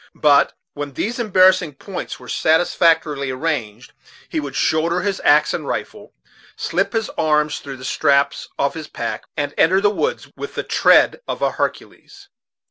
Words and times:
But, 0.17 0.53
when 0.73 0.93
these 0.93 1.19
embarrassing 1.19 1.75
points 1.75 2.19
were 2.19 2.27
satisfactorily 2.27 3.29
arranged, 3.29 3.93
he 4.27 4.39
would 4.39 4.55
shoulder 4.55 5.01
his 5.01 5.21
axe 5.23 5.53
and 5.53 5.63
his 5.63 5.69
rifle, 5.69 6.15
slip 6.55 6.93
his 6.93 7.11
arms 7.19 7.59
through 7.59 7.77
the 7.77 7.85
straps 7.85 8.47
of 8.57 8.73
his 8.73 8.87
pack, 8.87 9.25
and 9.37 9.53
enter 9.59 9.79
the 9.79 9.91
woods 9.91 10.31
with 10.35 10.55
the 10.55 10.63
tread 10.63 11.19
of 11.27 11.43
a 11.43 11.51
Hercules. 11.51 12.29